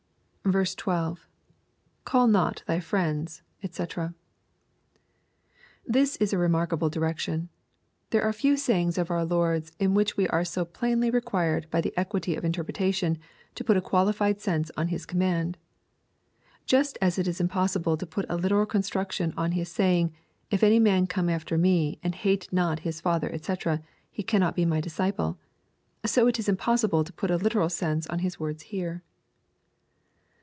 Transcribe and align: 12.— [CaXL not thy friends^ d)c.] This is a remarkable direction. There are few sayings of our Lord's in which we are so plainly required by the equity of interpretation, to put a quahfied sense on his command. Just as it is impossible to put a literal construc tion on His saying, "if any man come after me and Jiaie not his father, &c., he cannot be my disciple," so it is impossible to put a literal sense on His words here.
12.— 0.43 1.27
[CaXL 2.05 2.29
not 2.29 2.63
thy 2.65 2.79
friends^ 2.79 3.41
d)c.] 3.63 4.13
This 5.85 6.15
is 6.15 6.33
a 6.33 6.37
remarkable 6.37 6.89
direction. 6.89 7.47
There 8.09 8.23
are 8.23 8.33
few 8.33 8.57
sayings 8.57 8.97
of 8.97 9.11
our 9.11 9.23
Lord's 9.23 9.71
in 9.79 9.93
which 9.93 10.17
we 10.17 10.27
are 10.29 10.43
so 10.43 10.65
plainly 10.65 11.11
required 11.11 11.69
by 11.69 11.79
the 11.79 11.93
equity 11.95 12.35
of 12.35 12.43
interpretation, 12.43 13.19
to 13.53 13.63
put 13.63 13.77
a 13.77 13.81
quahfied 13.83 14.41
sense 14.41 14.71
on 14.75 14.87
his 14.87 15.05
command. 15.05 15.59
Just 16.65 16.97
as 17.01 17.19
it 17.19 17.27
is 17.27 17.39
impossible 17.39 17.95
to 17.95 18.07
put 18.07 18.25
a 18.27 18.35
literal 18.35 18.65
construc 18.65 19.11
tion 19.11 19.33
on 19.37 19.51
His 19.51 19.69
saying, 19.69 20.11
"if 20.49 20.63
any 20.63 20.79
man 20.79 21.05
come 21.05 21.29
after 21.29 21.55
me 21.57 21.99
and 22.03 22.15
Jiaie 22.15 22.51
not 22.51 22.79
his 22.79 22.99
father, 22.99 23.31
&c., 23.39 23.55
he 24.09 24.23
cannot 24.23 24.55
be 24.55 24.65
my 24.65 24.81
disciple," 24.81 25.37
so 26.03 26.25
it 26.27 26.39
is 26.39 26.49
impossible 26.49 27.03
to 27.05 27.13
put 27.13 27.31
a 27.31 27.37
literal 27.37 27.69
sense 27.69 28.07
on 28.07 28.19
His 28.19 28.39
words 28.39 28.63
here. 28.63 29.03